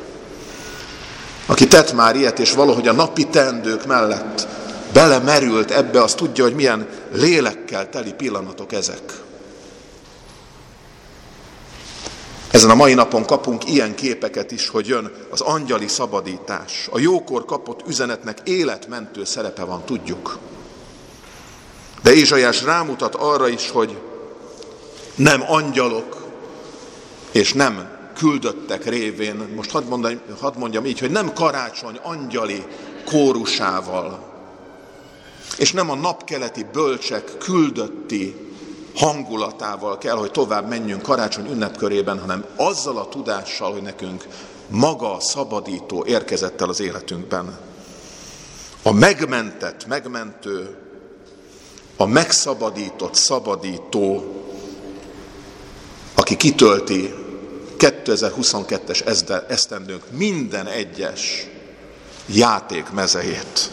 Aki 1.46 1.66
tett 1.66 1.92
már 1.92 2.16
ilyet, 2.16 2.38
és 2.38 2.52
valahogy 2.52 2.88
a 2.88 2.92
napi 2.92 3.24
teendők 3.24 3.86
mellett 3.86 4.46
belemerült 4.92 5.70
ebbe, 5.70 6.02
az 6.02 6.14
tudja, 6.14 6.44
hogy 6.44 6.54
milyen 6.54 6.88
lélekkel 7.12 7.88
teli 7.88 8.12
pillanatok 8.12 8.72
ezek. 8.72 9.24
Ezen 12.50 12.70
a 12.70 12.74
mai 12.74 12.94
napon 12.94 13.24
kapunk 13.24 13.68
ilyen 13.68 13.94
képeket 13.94 14.50
is, 14.50 14.68
hogy 14.68 14.86
jön 14.86 15.12
az 15.30 15.40
angyali 15.40 15.88
szabadítás. 15.88 16.88
A 16.90 16.98
jókor 16.98 17.44
kapott 17.44 17.88
üzenetnek 17.88 18.38
életmentő 18.44 19.24
szerepe 19.24 19.64
van, 19.64 19.84
tudjuk. 19.84 20.38
De 22.02 22.12
Ézsajás 22.12 22.62
rámutat 22.62 23.14
arra 23.14 23.48
is, 23.48 23.70
hogy 23.70 23.98
nem 25.14 25.42
angyalok 25.48 26.26
és 27.30 27.52
nem 27.52 27.88
küldöttek 28.16 28.84
révén, 28.84 29.52
most 29.54 29.70
hadd 29.70 29.84
mondjam, 29.84 30.20
hadd 30.40 30.58
mondjam 30.58 30.84
így, 30.84 30.98
hogy 30.98 31.10
nem 31.10 31.32
karácsony 31.32 31.98
angyali 32.02 32.64
kórusával, 33.04 34.25
és 35.56 35.72
nem 35.72 35.90
a 35.90 35.94
napkeleti 35.94 36.66
bölcsek 36.72 37.38
küldötti 37.38 38.34
hangulatával 38.94 39.98
kell, 39.98 40.16
hogy 40.16 40.30
tovább 40.30 40.68
menjünk 40.68 41.02
karácsony 41.02 41.50
ünnepkörében, 41.50 42.20
hanem 42.20 42.44
azzal 42.56 42.98
a 42.98 43.08
tudással, 43.08 43.72
hogy 43.72 43.82
nekünk 43.82 44.26
maga 44.68 45.14
a 45.14 45.20
szabadító 45.20 46.04
érkezett 46.06 46.60
el 46.60 46.68
az 46.68 46.80
életünkben. 46.80 47.58
A 48.82 48.92
megmentett, 48.92 49.86
megmentő, 49.86 50.76
a 51.96 52.06
megszabadított, 52.06 53.14
szabadító, 53.14 54.34
aki 56.14 56.36
kitölti 56.36 57.14
2022-es 57.78 59.06
esztendőnk 59.48 60.02
minden 60.10 60.66
egyes 60.66 61.46
játék 62.26 62.90
mezejét. 62.90 63.70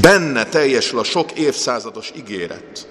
Benne 0.00 0.44
teljesül 0.44 0.98
a 0.98 1.04
sok 1.04 1.32
évszázados 1.32 2.12
ígéret. 2.16 2.88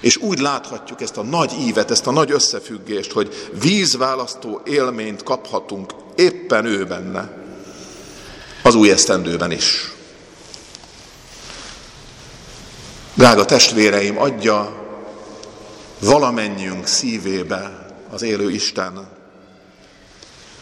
És 0.00 0.16
úgy 0.16 0.38
láthatjuk 0.38 1.00
ezt 1.00 1.16
a 1.16 1.22
nagy 1.22 1.52
ívet, 1.60 1.90
ezt 1.90 2.06
a 2.06 2.10
nagy 2.10 2.30
összefüggést, 2.30 3.12
hogy 3.12 3.50
vízválasztó 3.60 4.60
élményt 4.64 5.22
kaphatunk 5.22 5.92
éppen 6.14 6.64
ő 6.64 6.84
benne, 6.86 7.36
az 8.62 8.74
új 8.74 8.90
esztendőben 8.90 9.50
is. 9.50 9.92
Drága 13.14 13.44
testvéreim, 13.44 14.18
adja 14.18 14.86
valamennyiünk 15.98 16.86
szívébe 16.86 17.86
az 18.10 18.22
élő 18.22 18.50
Isten 18.50 19.08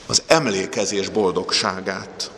az 0.06 0.22
emlékezés 0.26 1.08
boldogságát. 1.08 2.30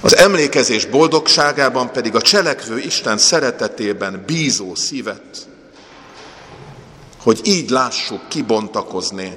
Az 0.00 0.16
emlékezés 0.16 0.86
boldogságában 0.86 1.92
pedig 1.92 2.14
a 2.14 2.20
cselekvő 2.20 2.78
Isten 2.78 3.18
szeretetében 3.18 4.22
bízó 4.26 4.74
szívet, 4.74 5.48
hogy 7.22 7.40
így 7.42 7.70
lássuk 7.70 8.28
kibontakozni 8.28 9.36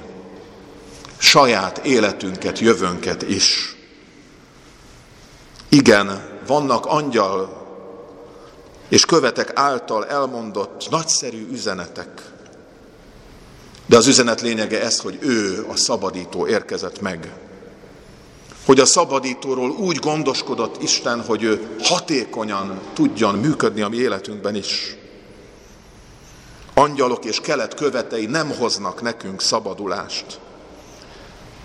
saját 1.18 1.78
életünket, 1.78 2.58
jövőnket 2.58 3.22
is. 3.22 3.76
Igen, 5.68 6.30
vannak 6.46 6.86
angyal 6.86 7.60
és 8.88 9.04
követek 9.04 9.50
által 9.54 10.06
elmondott 10.06 10.86
nagyszerű 10.90 11.48
üzenetek, 11.50 12.08
de 13.86 13.96
az 13.96 14.06
üzenet 14.06 14.40
lényege 14.40 14.82
ez, 14.82 15.00
hogy 15.00 15.18
ő, 15.20 15.66
a 15.68 15.76
szabadító 15.76 16.46
érkezett 16.46 17.00
meg. 17.00 17.32
Hogy 18.64 18.80
a 18.80 18.84
szabadítóról 18.84 19.70
úgy 19.70 19.96
gondoskodott 19.96 20.82
Isten, 20.82 21.24
hogy 21.24 21.42
ő 21.42 21.76
hatékonyan 21.82 22.80
tudjon 22.92 23.34
működni 23.34 23.80
a 23.80 23.88
mi 23.88 23.96
életünkben 23.96 24.54
is. 24.54 24.96
Angyalok 26.74 27.24
és 27.24 27.40
kelet 27.40 27.74
követei 27.74 28.26
nem 28.26 28.54
hoznak 28.58 29.02
nekünk 29.02 29.40
szabadulást. 29.40 30.40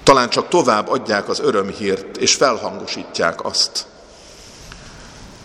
Talán 0.04 0.30
csak 0.30 0.48
tovább 0.48 0.90
adják 0.90 1.30
az 1.30 1.40
örömhírt, 1.40 2.18
és 2.18 2.36
felhangosítják 2.36 3.46
azt. 3.46 3.86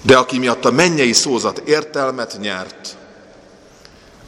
De 0.03 0.17
aki 0.17 0.39
miatt 0.39 0.65
a 0.65 0.71
mennyei 0.71 1.13
szózat 1.13 1.59
értelmet 1.59 2.39
nyert, 2.41 2.97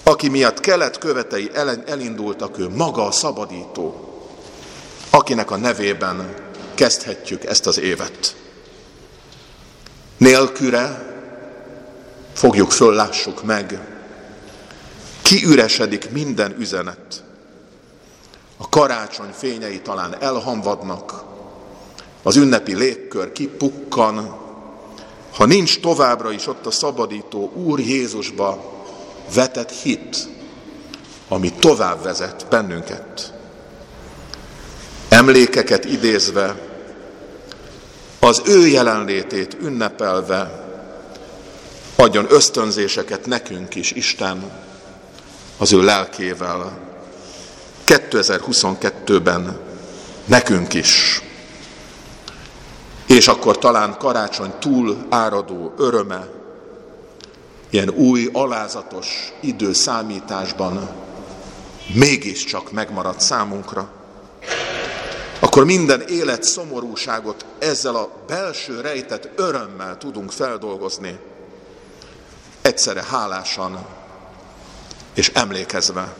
aki 0.03 0.29
miatt 0.29 0.61
kelet 0.61 0.99
követei 0.99 1.51
elindultak, 1.87 2.59
ő 2.59 2.69
maga 2.69 3.07
a 3.07 3.11
szabadító, 3.11 4.13
akinek 5.11 5.51
a 5.51 5.57
nevében 5.57 6.44
kezdhetjük 6.75 7.45
ezt 7.45 7.67
az 7.67 7.79
évet. 7.79 8.37
Nélküle 10.17 11.13
fogjuk 12.33 12.71
föl, 12.71 12.95
lássuk 12.95 13.45
meg, 13.45 13.79
kiüresedik 15.23 16.11
minden 16.11 16.57
üzenet. 16.59 17.23
A 18.57 18.69
karácsony 18.69 19.31
fényei 19.33 19.81
talán 19.81 20.17
elhamvadnak, 20.21 21.25
az 22.23 22.37
ünnepi 22.37 22.75
légkör 22.75 23.33
kipukkan, 23.33 24.37
ha 25.37 25.45
nincs 25.45 25.81
továbbra 25.81 26.33
is 26.33 26.47
ott 26.47 26.67
a 26.67 26.71
szabadító 26.71 27.53
Úr 27.55 27.81
Jézusba 27.81 28.73
vetett 29.35 29.71
hit, 29.71 30.29
ami 31.29 31.53
tovább 31.53 32.03
vezet 32.03 32.47
bennünket. 32.51 33.33
Emlékeket 35.09 35.85
idézve, 35.85 36.64
az 38.25 38.43
ő 38.45 38.67
jelenlétét 38.67 39.57
ünnepelve, 39.61 40.65
adjon 41.97 42.27
ösztönzéseket 42.29 43.27
nekünk 43.27 43.75
is 43.75 43.93
Isten 43.93 44.53
az 45.59 45.73
ő 45.73 45.83
lelkével. 45.83 46.79
2022-ben 47.87 49.59
nekünk 50.25 50.75
is. 50.75 51.23
És 53.07 53.29
akkor 53.29 53.59
talán 53.59 53.97
karácsony 53.99 54.53
túl 54.59 55.07
áradó 55.09 55.75
öröme, 55.79 56.29
ilyen 57.71 57.91
új, 57.91 58.29
alázatos 58.33 59.33
időszámításban 59.41 60.89
mégiscsak 61.95 62.73
megmaradt 62.73 63.21
számunkra, 63.21 64.04
akkor 65.55 65.67
minden 65.67 66.01
élet 66.01 66.43
szomorúságot 66.43 67.45
ezzel 67.59 67.95
a 67.95 68.11
belső 68.27 68.81
rejtett 68.81 69.29
örömmel 69.37 69.99
tudunk 69.99 70.33
feldolgozni, 70.33 71.19
egyszerre 72.63 73.03
hálásan 73.03 73.87
és 75.13 75.31
emlékezve, 75.35 76.15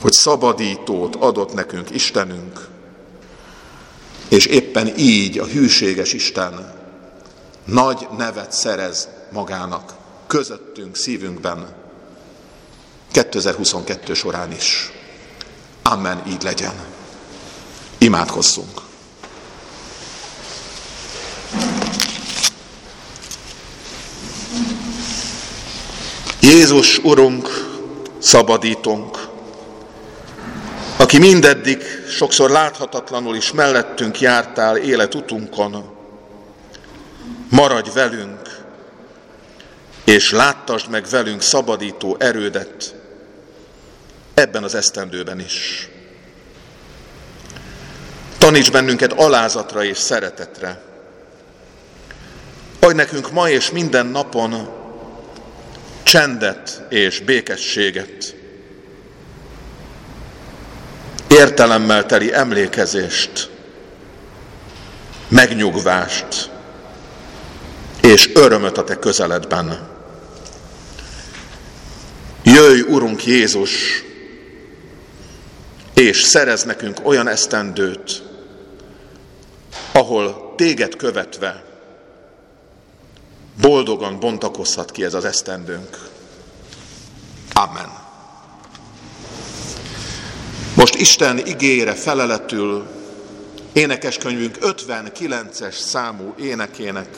hogy 0.00 0.12
szabadítót 0.12 1.16
adott 1.16 1.54
nekünk 1.54 1.90
Istenünk, 1.90 2.68
és 4.28 4.46
éppen 4.46 4.98
így 4.98 5.38
a 5.38 5.46
hűséges 5.46 6.12
Isten 6.12 6.74
nagy 7.64 8.08
nevet 8.16 8.52
szerez 8.52 9.08
magának, 9.32 9.92
közöttünk, 10.26 10.96
szívünkben, 10.96 11.74
2022 13.12 14.14
során 14.14 14.52
is. 14.52 14.92
Amen, 15.82 16.22
így 16.26 16.42
legyen. 16.42 16.95
Imádkozzunk. 17.98 18.80
Jézus 26.40 26.98
Urunk, 26.98 27.48
szabadítunk, 28.18 29.28
aki 30.96 31.18
mindeddig 31.18 31.82
sokszor 32.08 32.50
láthatatlanul 32.50 33.36
is 33.36 33.52
mellettünk 33.52 34.20
jártál 34.20 34.76
életutunkon, 34.76 35.84
maradj 37.50 37.90
velünk, 37.94 38.40
és 40.04 40.30
láttasd 40.30 40.90
meg 40.90 41.06
velünk 41.10 41.42
szabadító 41.42 42.16
erődet 42.18 42.94
ebben 44.34 44.62
az 44.62 44.74
esztendőben 44.74 45.40
is. 45.40 45.88
Taníts 48.46 48.70
bennünket 48.70 49.12
alázatra 49.12 49.84
és 49.84 49.98
szeretetre. 49.98 50.80
Adj 52.80 52.94
nekünk 52.94 53.32
ma 53.32 53.48
és 53.48 53.70
minden 53.70 54.06
napon 54.06 54.68
csendet 56.02 56.82
és 56.88 57.20
békességet, 57.20 58.34
értelemmel 61.28 62.06
teli 62.06 62.34
emlékezést, 62.34 63.50
megnyugvást 65.28 66.50
és 68.02 68.30
örömöt 68.34 68.78
a 68.78 68.84
te 68.84 68.98
közeledben. 68.98 69.88
Jöjj, 72.42 72.80
Urunk 72.80 73.24
Jézus, 73.26 74.04
és 75.94 76.22
szerez 76.22 76.64
nekünk 76.64 76.98
olyan 77.02 77.28
esztendőt, 77.28 78.25
ahol 79.96 80.52
téged 80.56 80.96
követve 80.96 81.64
boldogan 83.60 84.20
bontakozhat 84.20 84.90
ki 84.90 85.04
ez 85.04 85.14
az 85.14 85.24
esztendőnk. 85.24 86.08
Amen. 87.52 87.90
Most 90.74 90.94
Isten 90.94 91.38
igére 91.46 91.94
feleletül 91.94 92.86
énekeskönyvünk 93.72 94.56
59-es 94.60 95.78
számú 95.78 96.34
énekének 96.38 97.08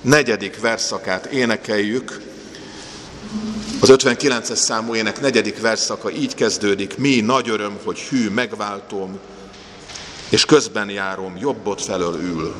negyedik 0.00 0.60
verszakát 0.60 1.26
énekeljük. 1.26 2.20
Az 3.80 3.88
59-es 3.92 4.54
számú 4.54 4.94
ének 4.94 5.20
negyedik 5.20 5.60
verszaka 5.60 6.10
így 6.10 6.34
kezdődik. 6.34 6.98
Mi 6.98 7.20
nagy 7.20 7.48
öröm, 7.48 7.78
hogy 7.84 7.98
hű 7.98 8.28
megváltom, 8.28 9.18
és 10.32 10.44
közben 10.44 10.90
járom, 10.90 11.36
jobbot 11.36 11.82
felől 11.82 12.20
ül. 12.20 12.54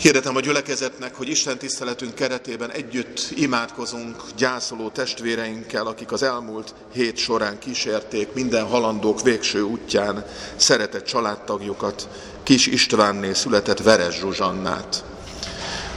Hirdetem 0.00 0.36
a 0.36 0.40
gyülekezetnek, 0.40 1.14
hogy 1.14 1.28
Isten 1.28 1.58
tiszteletünk 1.58 2.14
keretében 2.14 2.70
együtt 2.70 3.28
imádkozunk 3.34 4.22
gyászoló 4.36 4.88
testvéreinkkel, 4.88 5.86
akik 5.86 6.12
az 6.12 6.22
elmúlt 6.22 6.74
hét 6.92 7.16
során 7.16 7.58
kísérték 7.58 8.32
minden 8.32 8.66
halandók 8.66 9.22
végső 9.22 9.62
útján 9.62 10.26
szeretett 10.56 11.04
családtagjukat, 11.04 12.08
Kis 12.42 12.66
Istvánné 12.66 13.32
született 13.32 13.82
Veres 13.82 14.18
Zsuzsannát. 14.18 15.04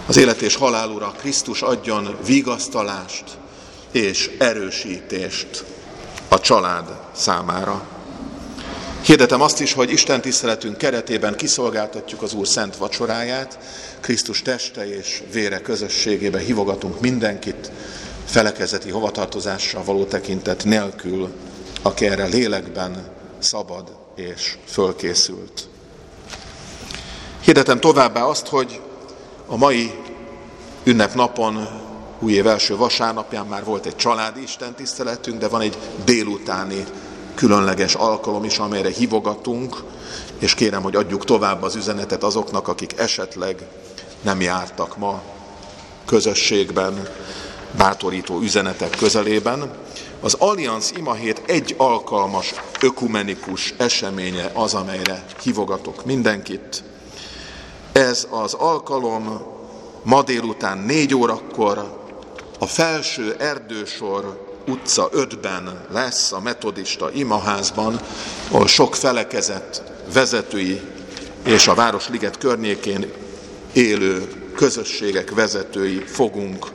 Az 0.06 0.18
élet 0.18 0.42
és 0.42 0.56
halál 0.56 0.90
ura 0.90 1.16
Krisztus 1.18 1.62
adjon 1.62 2.18
vigasztalást 2.26 3.24
és 3.92 4.32
erősítést 4.40 5.66
a 6.28 6.40
család 6.40 7.00
számára. 7.16 7.93
Hirdetem 9.04 9.42
azt 9.42 9.60
is, 9.60 9.74
hogy 9.74 9.92
Isten 9.92 10.22
tiszteletünk 10.22 10.78
keretében 10.78 11.36
kiszolgáltatjuk 11.36 12.22
az 12.22 12.34
Úr 12.34 12.48
szent 12.48 12.76
vacsoráját, 12.76 13.60
Krisztus 14.00 14.42
teste 14.42 14.98
és 14.98 15.24
vére 15.32 15.62
közösségébe 15.62 16.40
hívogatunk 16.40 17.00
mindenkit, 17.00 17.72
felekezeti 18.26 18.90
hovatartozással 18.90 19.84
való 19.84 20.04
tekintet 20.04 20.64
nélkül, 20.64 21.30
aki 21.82 22.06
erre 22.06 22.26
lélekben 22.26 23.08
szabad 23.40 23.96
és 24.16 24.58
fölkészült. 24.66 25.68
Hirdetem 27.42 27.80
továbbá 27.80 28.24
azt, 28.24 28.48
hogy 28.48 28.82
a 29.48 29.58
mai 29.58 29.92
ünnepnapon, 30.84 31.68
új 32.20 32.34
év 32.34 32.48
első 32.48 32.76
vasárnapján 32.76 33.46
már 33.46 33.64
volt 33.64 33.86
egy 33.86 33.96
családi 33.96 34.42
istentiszteletünk, 34.42 35.40
de 35.40 35.48
van 35.48 35.62
egy 35.62 35.78
délutáni 36.06 36.84
különleges 37.36 37.94
alkalom 37.94 38.44
is, 38.44 38.58
amelyre 38.58 38.90
hívogatunk, 38.90 39.84
és 40.40 40.54
kérem, 40.54 40.82
hogy 40.82 40.96
adjuk 40.96 41.26
tovább 41.26 41.62
az 41.62 41.76
üzenetet 41.76 42.24
azoknak, 42.24 42.68
akik 42.68 43.00
esetleg 43.00 43.68
nem 44.22 44.42
jártak 44.42 44.98
ma 44.98 45.22
közösségben, 46.06 47.08
bátorító 47.78 48.40
üzenetek 48.40 48.90
közelében. 48.90 49.72
Az 50.22 50.34
Allianz 50.34 50.94
imahét 50.98 51.42
egy 51.46 51.76
alkalmas 51.78 52.54
ökumenikus 52.82 53.74
eseménye 53.78 54.52
az, 54.54 54.74
amelyre 54.74 55.26
hívogatok 55.42 56.06
mindenkit. 56.06 56.84
Ez 57.92 58.28
az 58.30 58.54
alkalom 58.54 59.42
ma 60.04 60.24
délután 60.24 60.78
négy 60.78 61.16
órakor 61.16 62.02
a 62.60 62.66
felső 62.66 63.36
erdősor 63.40 64.53
utca 64.68 65.10
5-ben 65.14 65.86
lesz 65.92 66.32
a 66.32 66.40
metodista 66.40 67.12
imaházban, 67.12 68.00
ahol 68.52 68.68
sok 68.68 68.96
felekezet 68.96 69.84
vezetői 70.14 70.82
és 71.46 71.68
a 71.68 71.74
Városliget 71.74 72.38
környékén 72.38 73.12
élő 73.74 74.28
közösségek 74.56 75.34
vezetői 75.34 75.98
fogunk 75.98 76.72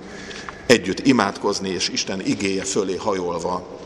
együtt 0.66 1.06
imádkozni, 1.06 1.68
és 1.68 1.88
Isten 1.88 2.20
igéje 2.20 2.64
fölé 2.64 2.96
hajolva 2.96 3.78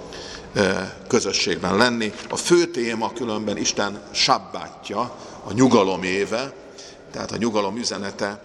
közösségben 1.09 1.77
lenni. 1.77 2.13
A 2.31 2.37
fő 2.37 2.67
téma 2.67 3.13
különben 3.13 3.57
Isten 3.57 4.03
sabbátja, 4.11 5.01
a 5.45 5.53
nyugalom 5.53 6.03
éve, 6.03 6.53
tehát 7.13 7.33
a 7.33 7.37
nyugalom 7.37 7.77
üzenete, 7.77 8.45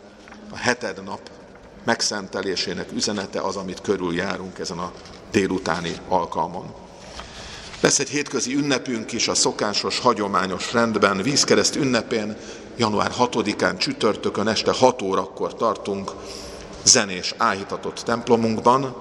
a 0.52 0.58
heted 0.58 1.04
nap 1.04 1.30
megszentelésének 1.84 2.92
üzenete 2.96 3.42
az, 3.42 3.56
amit 3.56 3.82
körüljárunk 3.82 4.60
ezen 4.60 4.78
a 4.78 4.92
délutáni 5.32 5.94
alkalmon. 6.08 6.74
Lesz 7.82 8.00
egy 8.00 8.10
hétközi 8.10 8.56
ünnepünk 8.56 9.12
is 9.12 9.28
a 9.28 9.36
szokásos, 9.36 10.00
hagyományos 10.00 10.74
rendben, 10.74 11.22
vízkereszt 11.22 11.76
ünnepén, 11.76 12.38
január 12.78 13.12
6-án 13.20 13.78
csütörtökön 13.78 14.48
este 14.48 14.72
6 14.72 15.02
órakor 15.02 15.56
tartunk 15.56 16.12
zenés 16.84 17.34
áhítatott 17.38 18.02
templomunkban, 18.06 18.96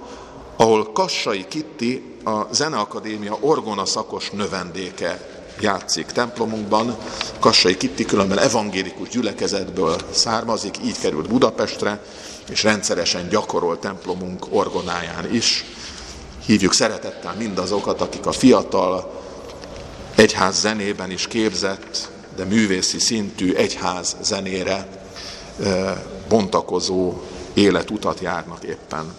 ahol 0.57 0.93
Kassai 0.93 1.47
Kitti, 1.49 2.17
a 2.25 2.55
Zeneakadémia 2.55 3.37
orgona 3.41 3.85
szakos 3.85 4.31
növendéke 4.31 5.29
játszik 5.61 6.07
templomunkban. 6.07 6.97
Kassai 7.39 7.77
Kitti 7.77 8.05
különben 8.05 8.39
evangélikus 8.39 9.09
gyülekezetből 9.09 9.97
származik, 10.11 10.75
így 10.85 10.99
került 10.99 11.29
Budapestre, 11.29 12.05
és 12.49 12.63
rendszeresen 12.63 13.29
gyakorol 13.29 13.79
templomunk 13.79 14.47
orgonáján 14.51 15.35
is. 15.35 15.65
Hívjuk 16.47 16.73
szeretettel 16.73 17.35
mindazokat, 17.35 18.01
akik 18.01 18.27
a 18.27 18.33
fiatal 18.33 19.23
egyház 20.15 20.61
zenében 20.61 21.11
is 21.11 21.27
képzett, 21.27 22.11
de 22.37 22.45
művészi 22.45 22.99
szintű 22.99 23.55
egyház 23.55 24.17
zenére 24.23 24.89
bontakozó 26.29 27.15
életutat 27.55 28.21
járnak 28.21 28.65
éppen. 28.65 29.15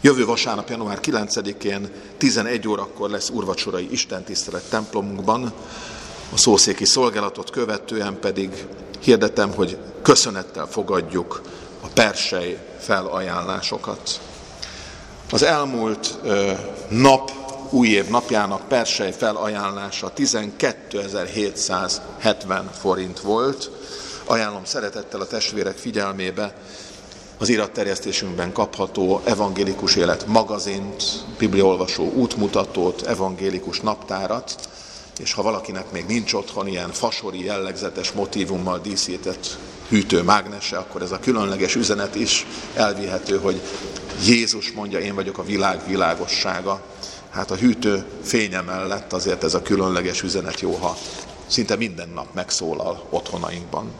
Jövő 0.00 0.24
vasárnap, 0.24 0.68
január 0.68 0.98
9-én 1.02 1.90
11 2.18 2.68
órakor 2.68 3.10
lesz 3.10 3.28
urvacsorai 3.28 3.88
istentisztelet 3.90 4.70
templomunkban, 4.70 5.52
a 6.32 6.36
szószéki 6.36 6.84
szolgálatot 6.84 7.50
követően 7.50 8.20
pedig 8.20 8.66
hirdetem, 9.00 9.52
hogy 9.54 9.78
köszönettel 10.02 10.66
fogadjuk 10.66 11.40
a 11.80 11.86
persely 11.86 12.58
felajánlásokat. 12.78 14.20
Az 15.30 15.42
elmúlt 15.42 16.18
nap, 16.88 17.30
új 17.70 17.88
év 17.88 18.08
napjának 18.08 18.68
persely 18.68 19.12
felajánlása 19.12 20.12
12.770 20.16 22.62
forint 22.80 23.20
volt. 23.20 23.70
Ajánlom 24.24 24.64
szeretettel 24.64 25.20
a 25.20 25.26
testvérek 25.26 25.76
figyelmébe 25.76 26.54
az 27.38 27.48
iratterjesztésünkben 27.48 28.52
kapható 28.52 29.20
evangélikus 29.24 29.96
élet 29.96 30.26
magazint, 30.26 31.02
bibliaolvasó 31.38 32.12
útmutatót, 32.12 33.02
evangélikus 33.02 33.80
naptárat, 33.80 34.54
és 35.18 35.32
ha 35.32 35.42
valakinek 35.42 35.90
még 35.90 36.04
nincs 36.06 36.32
otthon 36.32 36.66
ilyen 36.66 36.92
fasori 36.92 37.44
jellegzetes 37.44 38.12
motivummal 38.12 38.78
díszített 38.78 39.58
hűtőmágnese, 39.88 40.76
akkor 40.76 41.02
ez 41.02 41.10
a 41.10 41.18
különleges 41.18 41.74
üzenet 41.74 42.14
is 42.14 42.46
elvihető, 42.74 43.38
hogy 43.38 43.60
Jézus 44.24 44.72
mondja, 44.72 44.98
én 44.98 45.14
vagyok 45.14 45.38
a 45.38 45.44
világ 45.44 45.86
világossága. 45.86 46.82
Hát 47.30 47.50
a 47.50 47.56
hűtő 47.56 48.04
fénye 48.22 48.60
mellett 48.60 49.12
azért 49.12 49.44
ez 49.44 49.54
a 49.54 49.62
különleges 49.62 50.22
üzenet 50.22 50.60
jó, 50.60 50.74
ha 50.74 50.96
szinte 51.46 51.76
minden 51.76 52.08
nap 52.08 52.34
megszólal 52.34 53.06
otthonainkban. 53.10 53.90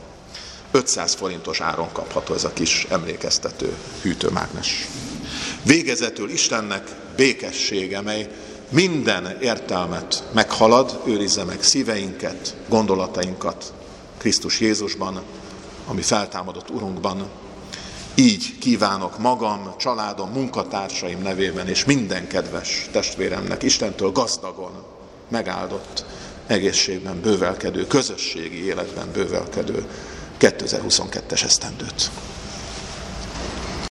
500 0.71 1.15
forintos 1.15 1.61
áron 1.61 1.93
kapható 1.93 2.35
ez 2.35 2.45
a 2.45 2.53
kis 2.53 2.87
emlékeztető 2.91 3.77
hűtőmágnes. 4.03 4.89
Végezetül 5.63 6.31
Istennek 6.31 6.89
békessége, 7.17 8.01
mely 8.01 8.29
minden 8.69 9.39
értelmet 9.41 10.25
meghalad, 10.33 11.01
őrizze 11.07 11.45
meg 11.45 11.63
szíveinket, 11.63 12.55
gondolatainkat 12.69 13.73
Krisztus 14.19 14.61
Jézusban, 14.61 15.23
ami 15.87 16.03
feltámadott 16.03 16.71
Urunkban. 16.71 17.29
Így 18.15 18.59
kívánok 18.59 19.19
magam, 19.19 19.75
családom, 19.79 20.31
munkatársaim 20.31 21.23
nevében 21.23 21.69
és 21.69 21.85
minden 21.85 22.27
kedves 22.27 22.89
testvéremnek 22.93 23.63
Istentől 23.63 24.13
gazdagon 24.13 24.73
megáldott 25.29 26.05
egészségben 26.47 27.21
bővelkedő, 27.21 27.87
közösségi 27.87 28.65
életben 28.65 29.13
bővelkedő 29.13 29.89
2022-es 30.41 31.43
esztendőt. 31.45 32.11